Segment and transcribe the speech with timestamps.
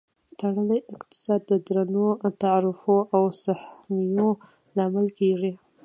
[0.39, 2.07] تړلی اقتصاد د درنو
[2.41, 4.29] تعرفو او سهمیو
[4.75, 5.51] لامل کیږي.